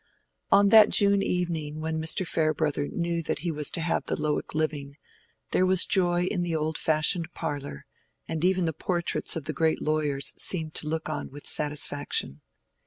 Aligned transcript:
On 0.51 0.69
that 0.69 0.89
June 0.89 1.21
evening 1.21 1.79
when 1.79 2.01
Mr. 2.01 2.27
Farebrother 2.27 2.87
knew 2.87 3.21
that 3.21 3.37
he 3.45 3.51
was 3.51 3.69
to 3.69 3.81
have 3.81 4.03
the 4.07 4.19
Lowick 4.19 4.55
living, 4.55 4.97
there 5.51 5.63
was 5.63 5.85
joy 5.85 6.23
in 6.23 6.41
the 6.41 6.55
old 6.55 6.75
fashioned 6.75 7.31
parlor, 7.35 7.85
and 8.27 8.43
even 8.43 8.65
the 8.65 8.73
portraits 8.73 9.35
of 9.35 9.45
the 9.45 9.53
great 9.53 9.79
lawyers 9.79 10.33
seemed 10.37 10.73
to 10.73 10.87
look 10.87 11.07
on 11.07 11.29
with 11.29 11.45
satisfaction. 11.45 12.41